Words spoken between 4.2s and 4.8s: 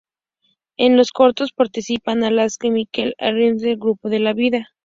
Buena Vida.